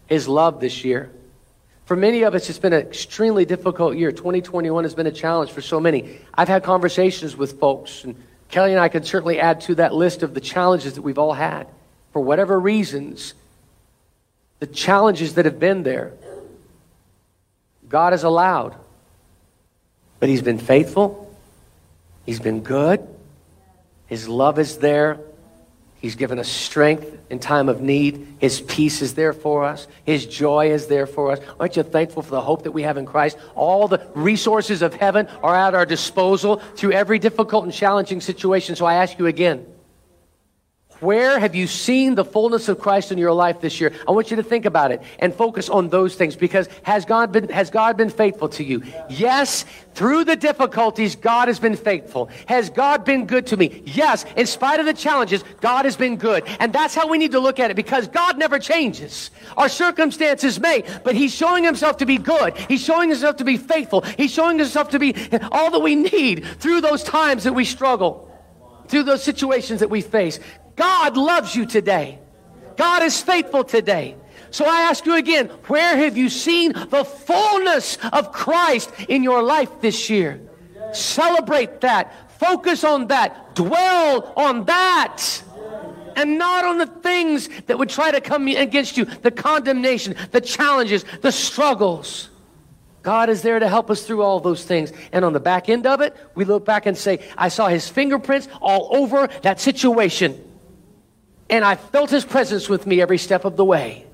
[0.05, 1.09] His love this year?
[1.86, 4.12] For many of us, it's been an extremely difficult year.
[4.12, 6.19] 2021 has been a challenge for so many.
[6.31, 10.21] I've had conversations with folks, and Kelly and I could certainly add to that list
[10.21, 11.65] of the challenges that we've all had.
[12.12, 13.33] For whatever reasons,
[14.63, 16.13] the challenges that have been there,
[17.89, 18.73] God has allowed.
[20.21, 21.36] But He's been faithful,
[22.26, 23.06] He's been good,
[24.08, 25.19] His love is there.
[25.99, 28.36] He's given us strength in time of need.
[28.39, 29.88] His peace is there for us.
[30.06, 31.39] His joy is there for us.
[31.60, 33.38] Aren't you thankful for the hope that we have in Christ?
[33.56, 38.76] All the resources of heaven are at our disposal through every difficult and challenging situation.
[38.76, 39.65] So I ask you again
[40.99, 43.93] where have you seen the fullness of Christ in your life this year?
[44.08, 47.32] I want you to think about it and focus on those things because has God
[47.32, 48.84] been, has God been faithful to you?
[49.10, 52.29] Yes, through the difficulties, God has been faithful.
[52.47, 53.84] Has God been good to me?
[53.86, 56.43] Yes, in spite of the challenges, God has been good.
[56.60, 59.29] And that's how we need to look at it because God never changes.
[59.58, 62.58] Our circumstances may, but He's showing Himself to be good.
[62.58, 64.01] He's showing Himself to be faithful.
[64.01, 65.15] He's showing Himself to be
[65.51, 68.29] all that we need through those times that we struggle
[68.93, 70.39] through those situations that we face.
[70.75, 72.19] God loves you today.
[72.77, 74.15] God is faithful today.
[74.51, 79.41] So I ask you again, where have you seen the fullness of Christ in your
[79.41, 80.39] life this year?
[80.91, 82.39] Celebrate that.
[82.39, 83.56] Focus on that.
[83.56, 85.41] Dwell on that.
[86.15, 90.41] And not on the things that would try to come against you the condemnation, the
[90.41, 92.29] challenges, the struggles.
[93.03, 94.93] God is there to help us through all those things.
[95.11, 97.87] And on the back end of it, we look back and say, I saw his
[97.87, 100.41] fingerprints all over that situation.
[101.49, 104.07] And I felt his presence with me every step of the way.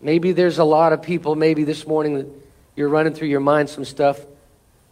[0.00, 2.30] Maybe there's a lot of people, maybe this morning,
[2.76, 4.20] you're running through your mind some stuff,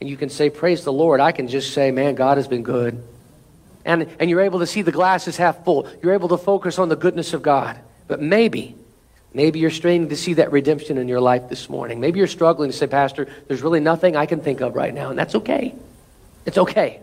[0.01, 1.21] and you can say, Praise the Lord.
[1.21, 3.03] I can just say, Man, God has been good.
[3.85, 5.89] And, and you're able to see the glass is half full.
[6.03, 7.79] You're able to focus on the goodness of God.
[8.07, 8.77] But maybe,
[9.35, 12.01] maybe you're straining to see that redemption in your life this morning.
[12.01, 15.11] Maybe you're struggling to say, Pastor, there's really nothing I can think of right now,
[15.11, 15.75] and that's okay.
[16.45, 17.01] It's okay.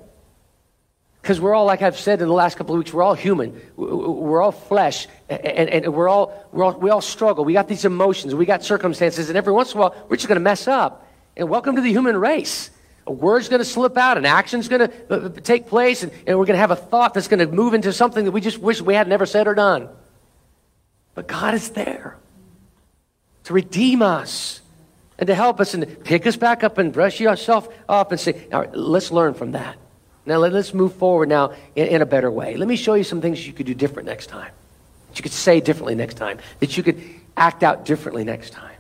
[1.22, 3.60] Because we're all, like I've said in the last couple of weeks, we're all human.
[3.76, 5.08] We're all flesh.
[5.30, 7.44] And, and we're, all, we're all, we all struggle.
[7.44, 8.34] We got these emotions.
[8.34, 9.30] We got circumstances.
[9.30, 11.08] And every once in a while, we're just going to mess up.
[11.36, 12.72] And welcome to the human race.
[13.06, 14.18] A word's going to slip out.
[14.18, 16.04] An action's going to uh, uh, take place.
[16.04, 18.32] And, and we're going to have a thought that's going to move into something that
[18.32, 19.89] we just wish we had never said or done.
[21.15, 22.17] But God is there
[23.45, 24.62] to redeem us
[25.17, 28.48] and to help us and pick us back up and brush yourself off and say,
[28.54, 29.78] all right, let's learn from that.
[30.26, 32.56] Now let, us move forward now in, in, a better way.
[32.56, 34.52] Let me show you some things you could do different next time.
[35.10, 36.38] That you could say differently next time.
[36.60, 37.02] That you could
[37.36, 38.76] act out differently next time.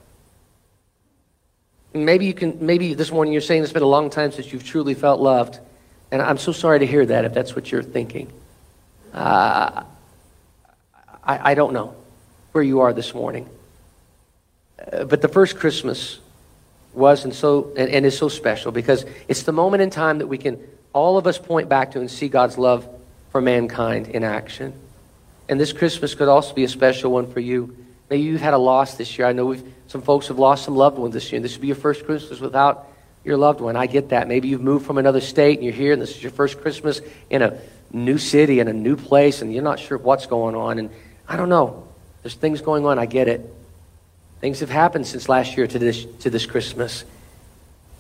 [1.93, 2.63] Maybe you can.
[2.63, 5.59] Maybe this morning you're saying it's been a long time since you've truly felt loved,
[6.11, 7.25] and I'm so sorry to hear that.
[7.25, 8.31] If that's what you're thinking,
[9.11, 9.83] uh,
[11.23, 11.95] I, I, don't know
[12.51, 13.49] where you are this morning.
[14.91, 16.19] Uh, but the first Christmas
[16.93, 20.27] was and so and, and is so special because it's the moment in time that
[20.27, 20.59] we can
[20.93, 22.87] all of us point back to and see God's love
[23.31, 24.73] for mankind in action.
[25.47, 27.75] And this Christmas could also be a special one for you.
[28.09, 29.27] Maybe you've had a loss this year.
[29.27, 29.55] I know
[29.87, 31.41] some folks have lost some loved ones this year.
[31.41, 32.87] This would be your first Christmas without
[33.23, 33.75] your loved one.
[33.75, 34.27] I get that.
[34.27, 37.01] Maybe you've moved from another state and you're here, and this is your first Christmas
[37.29, 37.59] in a
[37.91, 40.79] new city, in a new place, and you're not sure what's going on.
[40.79, 40.89] And
[41.27, 41.87] I don't know.
[42.29, 42.99] There's things going on.
[42.99, 43.41] I get it.
[44.39, 47.03] Things have happened since last year to this, to this Christmas.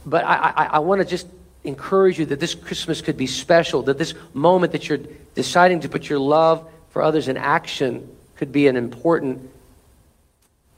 [0.05, 1.25] But I, I, I want to just
[1.63, 4.99] encourage you that this Christmas could be special, that this moment that you're
[5.33, 9.49] deciding to put your love for others in action could be an important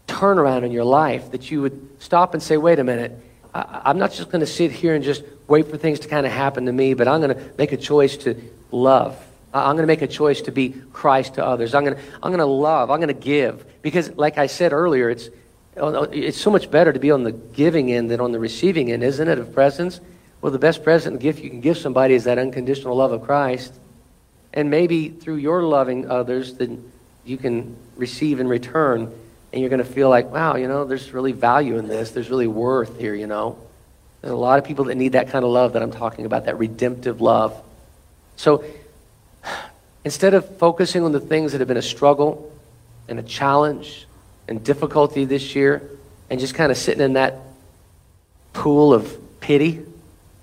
[0.07, 3.11] turnaround in your life, that you would stop and say, wait a minute,
[3.53, 6.25] I, I'm not just going to sit here and just wait for things to kind
[6.25, 9.21] of happen to me, but I'm going to make a choice to love.
[9.53, 11.75] I'm going to make a choice to be Christ to others.
[11.75, 12.89] I'm going to, I'm going to love.
[12.89, 13.65] I'm going to give.
[13.81, 15.29] Because, like I said earlier, it's,
[15.75, 19.03] it's so much better to be on the giving end than on the receiving end,
[19.03, 19.99] isn't it, of presents?
[20.41, 23.23] Well, the best present and gift you can give somebody is that unconditional love of
[23.23, 23.73] Christ.
[24.53, 26.91] And maybe through your loving others, then
[27.25, 29.11] you can receive in return,
[29.51, 32.11] and you're going to feel like, wow, you know, there's really value in this.
[32.11, 33.57] There's really worth here, you know.
[34.21, 36.45] There's a lot of people that need that kind of love that I'm talking about,
[36.45, 37.59] that redemptive love.
[38.35, 38.63] So
[40.03, 42.51] instead of focusing on the things that have been a struggle
[43.07, 44.07] and a challenge
[44.47, 45.89] and difficulty this year,
[46.29, 47.39] and just kind of sitting in that
[48.53, 49.85] pool of pity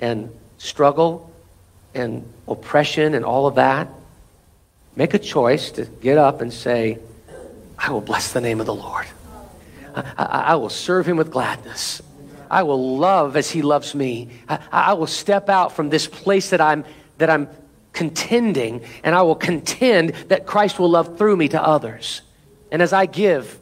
[0.00, 1.32] and struggle
[1.94, 3.88] and oppression and all of that,
[4.96, 6.98] make a choice to get up and say,
[7.78, 9.06] I will bless the name of the Lord.
[9.94, 12.02] I, I, will serve him with gladness.
[12.50, 14.28] I will love as he loves me.
[14.48, 16.84] I, I will step out from this place that I'm,
[17.18, 17.48] that I'm
[17.98, 22.22] contending, and I will contend that Christ will love through me to others.
[22.70, 23.58] And as I give,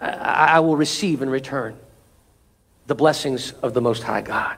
[0.00, 1.76] I, will receive in return
[2.86, 4.56] the blessings of the Most High God.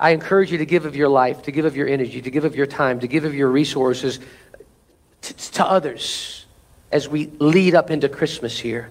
[0.00, 2.46] I encourage you to give of your life, to give of your energy, to give
[2.46, 4.20] of your time, to give of your resources
[5.20, 6.46] to, to others
[6.90, 8.90] as we lead up into Christmas here.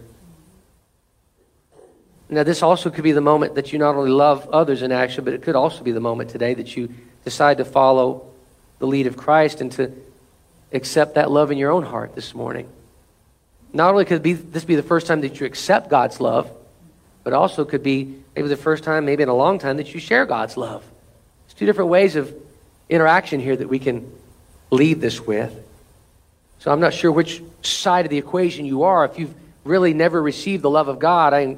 [2.29, 5.23] Now, this also could be the moment that you not only love others in action,
[5.23, 6.93] but it could also be the moment today that you
[7.25, 8.32] decide to follow
[8.83, 9.93] the lead of Christ and to
[10.73, 12.67] accept that love in your own heart this morning.
[13.71, 16.51] Not only could be, this be the first time that you accept God's love,
[17.23, 20.01] but also could be maybe the first time, maybe in a long time, that you
[20.01, 20.83] share God's love.
[21.45, 22.35] It's two different ways of
[22.89, 24.11] interaction here that we can
[24.69, 25.55] lead this with.
[26.59, 29.05] So I'm not sure which side of the equation you are.
[29.05, 31.55] If you've really never received the love of God, I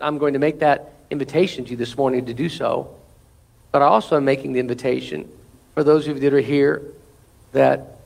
[0.00, 2.96] I'm going to make that invitation to you this morning to do so.
[3.72, 5.28] But I also am making the invitation
[5.74, 6.82] for those of you that are here
[7.52, 7.98] that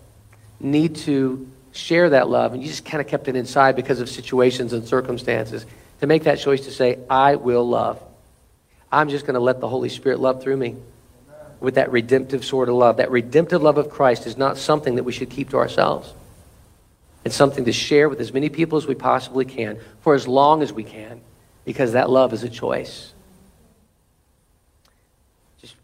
[0.60, 4.08] need to share that love and you just kind of kept it inside because of
[4.08, 5.66] situations and circumstances
[6.00, 8.00] to make that choice to say, I will love.
[8.90, 10.76] I'm just going to let the Holy Spirit love through me
[11.60, 12.98] with that redemptive sort of love.
[12.98, 16.12] That redemptive love of Christ is not something that we should keep to ourselves.
[17.24, 20.62] It's something to share with as many people as we possibly can for as long
[20.62, 21.20] as we can
[21.64, 23.12] because that love is a choice.
[25.60, 25.74] Just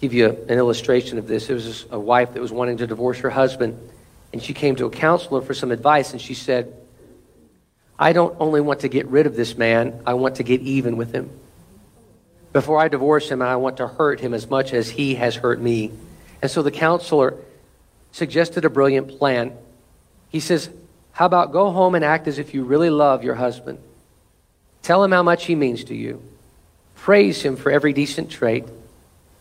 [0.00, 1.46] give you an illustration of this.
[1.46, 3.78] There was a wife that was wanting to divorce her husband,
[4.32, 6.74] and she came to a counselor for some advice, and she said,
[7.98, 10.96] I don't only want to get rid of this man, I want to get even
[10.96, 11.30] with him.
[12.52, 15.60] Before I divorce him, I want to hurt him as much as he has hurt
[15.60, 15.92] me.
[16.40, 17.36] And so the counselor
[18.12, 19.56] suggested a brilliant plan.
[20.28, 20.70] He says,
[21.12, 23.78] How about go home and act as if you really love your husband?
[24.82, 26.22] Tell him how much he means to you.
[26.94, 28.64] Praise him for every decent trait.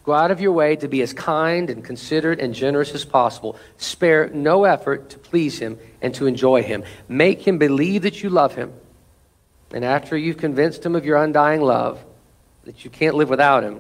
[0.04, 3.58] Go out of your way to be as kind and considerate and generous as possible.
[3.78, 6.84] Spare no effort to please him and to enjoy him.
[7.08, 8.74] Make him believe that you love him.
[9.74, 12.04] And after you've convinced him of your undying love,
[12.66, 13.80] that you can't live without him,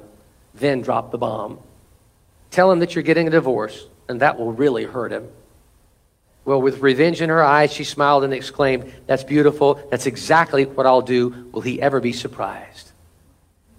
[0.55, 1.59] then drop the bomb.
[2.51, 5.27] Tell him that you're getting a divorce, and that will really hurt him.
[6.45, 9.75] Well, with revenge in her eyes, she smiled and exclaimed, That's beautiful.
[9.89, 11.49] That's exactly what I'll do.
[11.51, 12.92] Will he ever be surprised?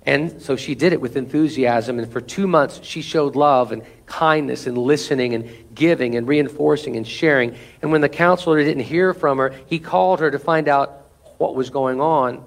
[0.06, 1.98] And so she did it with enthusiasm.
[1.98, 6.96] And for two months, she showed love and kindness and listening and giving and reinforcing
[6.96, 7.56] and sharing.
[7.80, 11.06] And when the counselor didn't hear from her, he called her to find out
[11.38, 12.44] what was going on.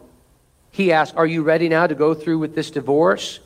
[0.69, 3.39] He asked, Are you ready now to go through with this divorce?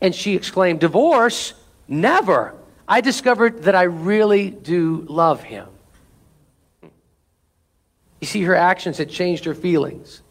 [0.00, 1.54] And she exclaimed, Divorce?
[1.88, 2.54] Never.
[2.86, 5.66] I discovered that I really do love him.
[8.20, 10.22] You see, her actions had changed her feelings.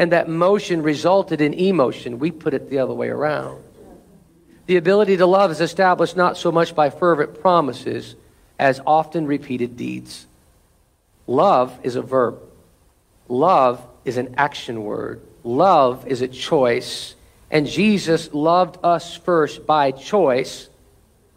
[0.00, 2.18] And that motion resulted in emotion.
[2.18, 3.62] We put it the other way around.
[4.64, 8.16] The ability to love is established not so much by fervent promises
[8.58, 10.26] as often repeated deeds.
[11.26, 12.40] Love is a verb,
[13.28, 17.14] love is an action word, love is a choice.
[17.50, 20.70] And Jesus loved us first by choice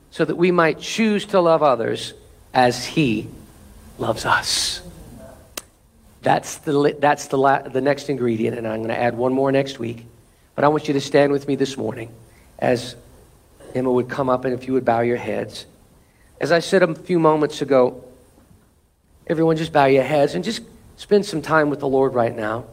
[0.09, 2.13] so that we might choose to love others
[2.53, 3.27] as he
[3.97, 4.81] loves us.
[6.23, 9.51] That's the, that's the, la- the next ingredient, and I'm going to add one more
[9.51, 10.05] next week.
[10.55, 12.11] But I want you to stand with me this morning
[12.57, 12.95] as
[13.75, 15.65] Emma would come up and if you would bow your heads.
[16.39, 18.03] As I said a few moments ago,
[19.27, 20.61] everyone just bow your heads and just
[20.95, 22.65] spend some time with the Lord right now.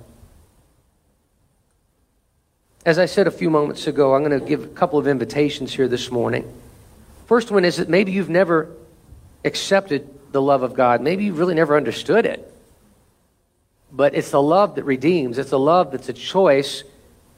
[2.87, 5.73] As I said a few moments ago, I'm going to give a couple of invitations
[5.73, 6.51] here this morning.
[7.27, 8.75] First one is that maybe you've never
[9.45, 11.01] accepted the love of God.
[11.01, 12.50] Maybe you've really never understood it.
[13.93, 15.39] But it's the love that redeems.
[15.39, 16.85] It's the love that's a choice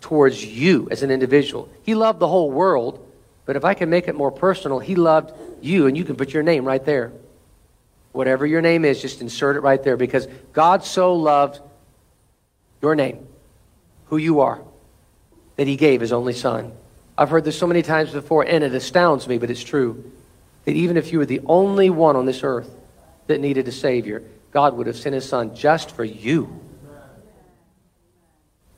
[0.01, 1.69] towards you as an individual.
[1.83, 3.07] He loved the whole world,
[3.47, 5.33] but if I can make it more personal, He loved
[5.63, 7.13] you, and you can put your name right there.
[8.13, 11.61] Whatever your name is, just insert it right there because God so loved
[12.83, 13.27] your name,
[14.07, 14.61] who you are,
[15.57, 16.73] that He gave His only Son.
[17.17, 20.11] I've heard this so many times before, and it astounds me, but it's true.
[20.65, 22.71] That even if you were the only one on this earth
[23.27, 24.23] that needed a Savior,
[24.53, 26.61] God would have sent His Son just for you.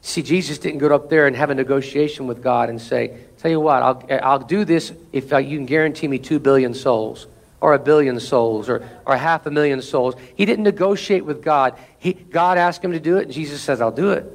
[0.01, 3.51] See, Jesus didn't go up there and have a negotiation with God and say, Tell
[3.51, 7.27] you what, I'll, I'll do this if you can guarantee me two billion souls,
[7.61, 10.15] or a billion souls, or, or half a million souls.
[10.35, 11.79] He didn't negotiate with God.
[11.99, 14.31] He, God asked him to do it, and Jesus says, I'll do it.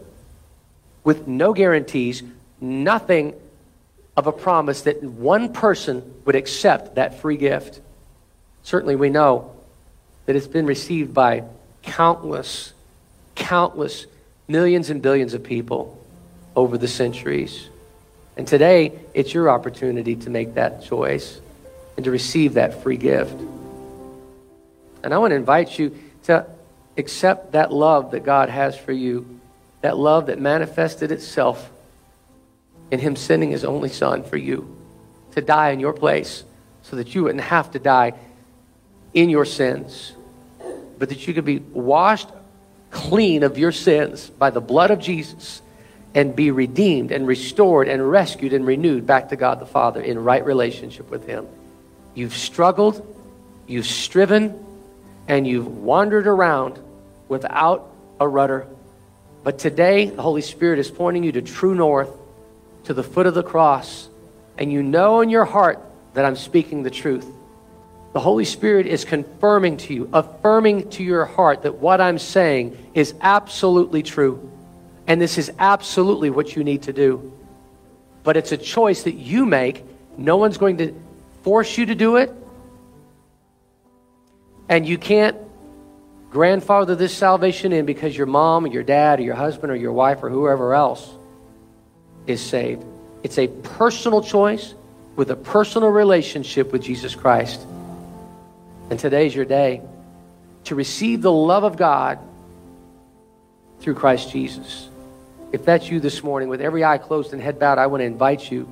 [1.04, 2.24] With no guarantees,
[2.60, 3.36] nothing
[4.18, 7.80] of a promise that one person would accept that free gift.
[8.64, 9.56] Certainly, we know
[10.30, 11.44] that it's been received by
[11.82, 12.74] countless,
[13.34, 14.06] countless
[14.48, 16.00] millions and billions of people
[16.56, 17.68] over the centuries.
[18.38, 21.42] And today, it's your opportunity to make that choice
[21.98, 23.34] and to receive that free gift.
[25.02, 26.46] And I want to invite you to
[26.96, 29.40] accept that love that God has for you,
[29.82, 31.72] that love that manifested itself
[32.92, 34.78] in Him sending His only Son for you
[35.32, 36.44] to die in your place
[36.84, 38.14] so that you wouldn't have to die
[39.14, 40.14] in your sins,
[41.00, 42.30] but that you could be washed
[42.92, 45.62] clean of your sins by the blood of Jesus
[46.14, 50.24] and be redeemed and restored and rescued and renewed back to God the Father in
[50.24, 51.48] right relationship with Him.
[52.16, 53.06] You've struggled,
[53.68, 54.66] you've striven,
[55.28, 56.80] and you've wandered around
[57.28, 58.68] without a rudder.
[59.44, 62.10] But today, the Holy Spirit is pointing you to true north,
[62.86, 64.10] to the foot of the cross,
[64.58, 65.80] and you know in your heart
[66.16, 67.26] that I'm speaking the truth.
[68.14, 72.92] The Holy Spirit is confirming to you, affirming to your heart that what I'm saying
[72.94, 74.52] is absolutely true.
[75.06, 77.32] And this is absolutely what you need to do.
[78.24, 79.84] But it's a choice that you make.
[80.18, 81.00] No one's going to
[81.44, 82.34] force you to do it.
[84.68, 85.38] And you can't
[86.32, 89.94] grandfather this salvation in because your mom or your dad or your husband or your
[89.94, 91.10] wife or whoever else
[92.28, 92.84] is saved.
[93.24, 94.74] It's a personal choice
[95.16, 97.66] with a personal relationship with Jesus Christ.
[98.90, 99.82] And today's your day
[100.66, 102.20] to receive the love of God
[103.80, 104.90] through Christ Jesus.
[105.52, 108.06] If that's you this morning, with every eye closed and head bowed, I want to
[108.06, 108.72] invite you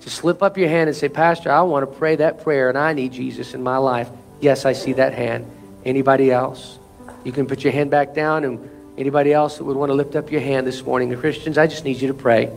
[0.00, 2.78] to slip up your hand and say, Pastor, I want to pray that prayer and
[2.78, 4.08] I need Jesus in my life.
[4.40, 5.50] Yes, I see that hand.
[5.84, 6.78] Anybody else?
[7.24, 10.16] You can put your hand back down and anybody else that would want to lift
[10.16, 11.08] up your hand this morning.
[11.08, 12.52] The Christians, I just need you to pray.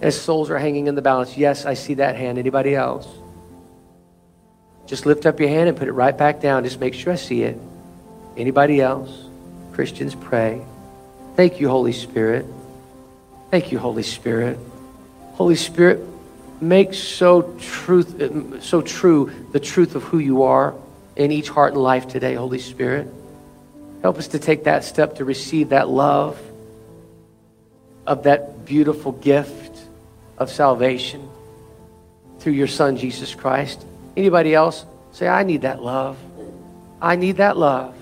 [0.00, 2.38] As souls are hanging in the balance, yes, I see that hand.
[2.38, 3.08] Anybody else?
[4.86, 6.64] Just lift up your hand and put it right back down.
[6.64, 7.58] Just make sure I see it.
[8.36, 9.10] Anybody else?
[9.72, 10.64] Christians, pray.
[11.34, 12.46] Thank you, Holy Spirit.
[13.50, 14.58] Thank you, Holy Spirit.
[15.34, 16.00] Holy Spirit,
[16.60, 20.74] make so truth so true the truth of who you are
[21.14, 23.08] in each heart and life today, Holy Spirit.
[24.02, 26.40] Help us to take that step to receive that love
[28.06, 29.78] of that beautiful gift
[30.38, 31.28] of salvation
[32.38, 33.84] through your Son, Jesus Christ.
[34.16, 36.16] Anybody else say, I need that love?
[37.00, 37.94] I need that love.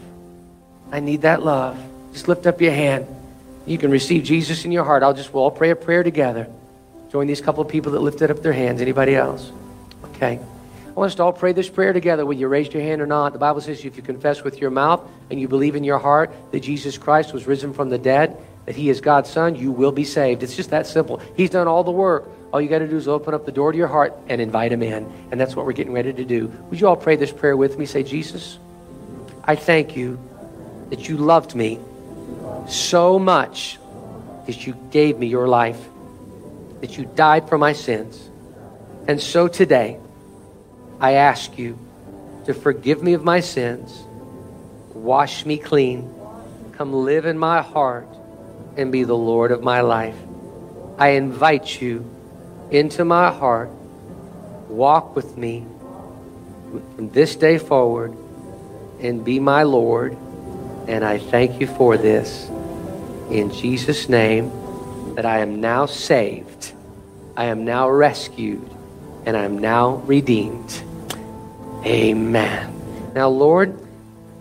[0.93, 1.79] I need that love.
[2.13, 3.07] Just lift up your hand.
[3.67, 5.03] You can receive Jesus in your heart.
[5.03, 6.47] I'll just, we'll all pray a prayer together.
[7.11, 8.81] Join these couple of people that lifted up their hands.
[8.81, 9.51] Anybody else?
[10.05, 10.39] Okay.
[10.39, 13.07] I want us to all pray this prayer together, whether you raised your hand or
[13.07, 13.33] not.
[13.33, 16.33] The Bible says if you confess with your mouth and you believe in your heart
[16.53, 18.37] that Jesus Christ was risen from the dead,
[18.67, 20.45] that he is God's son, you will be saved.
[20.45, 21.21] It's just that simple.
[21.37, 22.29] He's done all the work.
[22.55, 24.71] All you got to do is open up the door to your heart and invite
[24.71, 25.13] him in.
[25.33, 26.47] And that's what we're getting ready to do.
[26.71, 27.85] Would you all pray this prayer with me?
[27.85, 28.61] Say, Jesus,
[29.43, 30.21] I thank you
[30.91, 31.81] that you loved me
[32.69, 33.81] so much
[34.47, 35.81] that you gave me your life,
[36.81, 38.31] that you died for my sins.
[39.09, 39.99] And so today,
[41.01, 41.77] I ask you
[42.45, 44.01] to forgive me of my sins,
[44.93, 46.09] wash me clean,
[46.71, 48.07] come live in my heart,
[48.77, 50.17] and be the Lord of my life.
[50.97, 52.15] I invite you
[52.71, 53.71] into my heart.
[54.69, 55.67] Walk with me
[56.97, 58.17] from this day forward
[59.01, 60.17] and be my Lord.
[60.89, 62.49] And I thank you for this.
[63.31, 64.51] In Jesus' name,
[65.15, 66.73] that I am now saved,
[67.37, 68.69] I am now rescued,
[69.25, 70.83] and I am now redeemed.
[71.87, 73.13] Amen.
[73.15, 73.79] Now, Lord,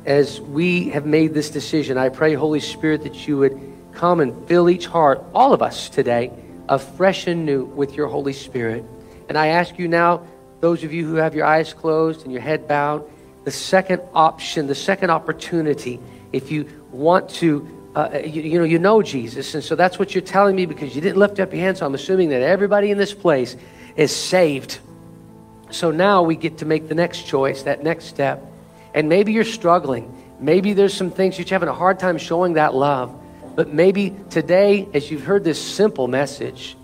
[0.05, 3.59] as we have made this decision, I pray, Holy Spirit, that you would
[3.93, 6.31] come and fill each heart, all of us today
[6.69, 8.83] afresh and new with your Holy Spirit.
[9.29, 10.25] And I ask you now,
[10.59, 13.09] those of you who have your eyes closed and your head bowed,
[13.43, 15.99] the second option, the second opportunity,
[16.31, 20.15] if you want to uh, you, you, know, you know Jesus, and so that's what
[20.15, 21.77] you're telling me because you didn't lift up your hand.
[21.77, 23.55] So I'm assuming that everybody in this place
[23.95, 24.79] is saved.
[25.69, 28.43] So now we get to make the next choice, that next step.
[28.95, 30.11] And maybe you're struggling.
[30.39, 33.15] Maybe there's some things that you're having a hard time showing that love.
[33.55, 36.75] But maybe today, as you've heard this simple message,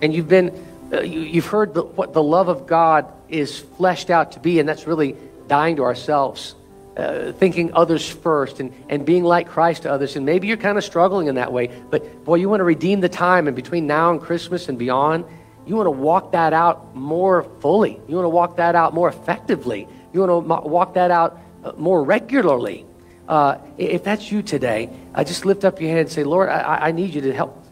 [0.00, 0.50] and you've been,
[0.92, 4.58] uh, you, have heard the, what the love of God is fleshed out to be,
[4.58, 5.16] and that's really
[5.48, 6.54] dying to ourselves,
[6.96, 10.16] uh, thinking others first, and, and being like Christ to others.
[10.16, 13.00] And maybe you're kind of struggling in that way, but boy, you want to redeem
[13.00, 15.26] the time, and between now and Christmas and beyond,
[15.66, 18.00] you want to walk that out more fully.
[18.08, 19.88] You want to walk that out more effectively.
[20.12, 22.86] You want to walk that out uh, more regularly.
[23.28, 26.88] Uh, if that's you today, I just lift up your hand and say, Lord, I,
[26.88, 27.64] I need you to help.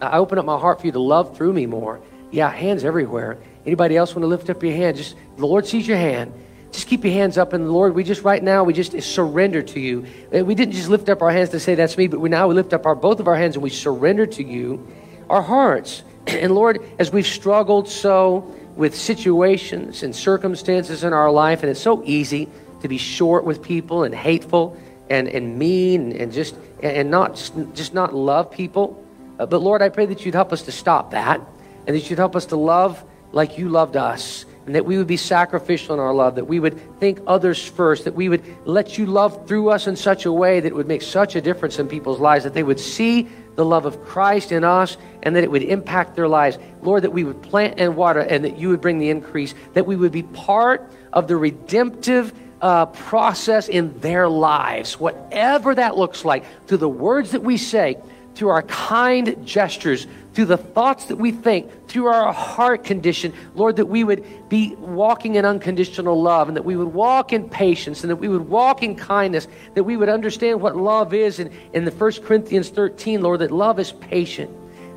[0.00, 2.00] I open up my heart for you to love through me more.
[2.30, 3.38] Yeah, hands everywhere.
[3.66, 4.96] Anybody else want to lift up your hand?
[4.96, 6.32] Just the Lord sees your hand.
[6.70, 9.80] Just keep your hands up, and Lord, we just right now we just surrender to
[9.80, 10.06] you.
[10.30, 12.54] We didn't just lift up our hands to say that's me, but we now we
[12.54, 14.86] lift up our both of our hands and we surrender to you
[15.28, 16.02] our hearts.
[16.26, 21.80] And Lord, as we've struggled so with situations and circumstances in our life, and it's
[21.80, 22.48] so easy
[22.82, 24.76] to be short with people and hateful
[25.10, 27.34] and, and mean and just and not
[27.74, 29.04] just, not love people.
[29.38, 31.40] Uh, but Lord, I pray that you'd help us to stop that
[31.86, 35.06] and that you'd help us to love like you loved us and that we would
[35.06, 38.98] be sacrificial in our love, that we would think others first, that we would let
[38.98, 41.78] you love through us in such a way that it would make such a difference
[41.78, 45.44] in people's lives, that they would see the love of Christ in us and that
[45.44, 46.58] it would impact their lives.
[46.82, 49.86] Lord, that we would plant and water and that you would bring the increase, that
[49.86, 56.24] we would be part of the redemptive uh, process in their lives, whatever that looks
[56.24, 57.96] like, through the words that we say,
[58.34, 63.76] through our kind gestures, through the thoughts that we think, through our heart condition, Lord,
[63.76, 68.02] that we would be walking in unconditional love and that we would walk in patience
[68.02, 71.50] and that we would walk in kindness, that we would understand what love is in,
[71.72, 74.50] in the 1 Corinthians 13, Lord, that love is patient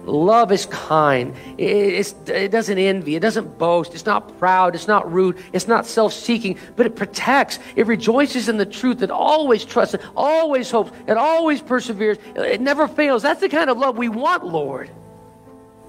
[0.06, 1.34] Love is kind.
[1.58, 3.16] It, it, doesn't envy.
[3.16, 3.94] It doesn't boast.
[3.94, 4.76] It's not proud.
[4.76, 5.38] It's not rude.
[5.54, 7.60] It's not self seeking, but it protects.
[7.76, 9.02] It rejoices in the truth.
[9.02, 9.94] It always trusts.
[9.94, 10.92] It always hopes.
[11.08, 12.18] It always perseveres.
[12.36, 13.24] It never fails.
[13.24, 14.90] That's the kind of love we want, Lord.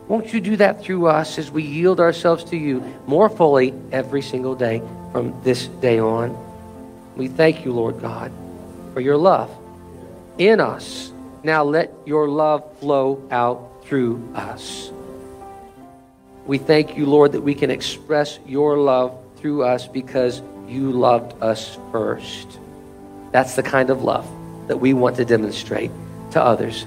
[0.07, 4.23] Won't you do that through us as we yield ourselves to you more fully every
[4.23, 6.39] single day from this day on?
[7.17, 8.31] We thank you, Lord God,
[8.93, 9.51] for your love
[10.39, 11.11] in us.
[11.43, 14.91] Now let your love flow out through us.
[16.47, 21.43] We thank you, Lord, that we can express your love through us because you loved
[21.43, 22.59] us first.
[23.33, 24.29] That's the kind of love
[24.69, 25.91] that we want to demonstrate
[26.33, 26.87] to others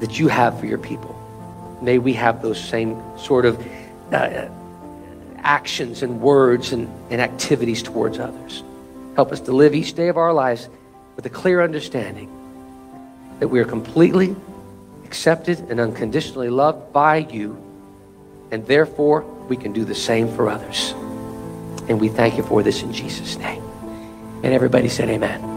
[0.00, 1.14] that you have for your people.
[1.82, 3.64] May we have those same sort of
[4.12, 4.48] uh,
[5.38, 8.62] actions and words and, and activities towards others.
[9.14, 10.68] Help us to live each day of our lives
[11.16, 12.28] with a clear understanding
[13.38, 14.34] that we are completely
[15.14, 17.56] accepted and unconditionally loved by you,
[18.50, 20.90] and therefore we can do the same for others.
[21.88, 23.62] And we thank you for this in Jesus' name.
[24.42, 25.53] And everybody said, Amen.